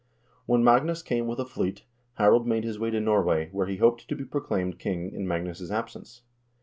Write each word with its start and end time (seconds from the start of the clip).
When 0.47 0.63
Magnus 0.63 1.03
came 1.03 1.27
with 1.27 1.37
a 1.39 1.45
fleet, 1.45 1.83
Harald 2.15 2.47
made 2.47 2.63
his 2.63 2.79
way 2.79 2.89
to 2.89 2.99
Norway, 2.99 3.49
where 3.51 3.67
he 3.67 3.77
hoped 3.77 4.07
to 4.07 4.15
be 4.15 4.25
proclaimed 4.25 4.79
king 4.79 5.11
in 5.13 5.27
Magnus' 5.27 5.69
absence. 5.69 6.23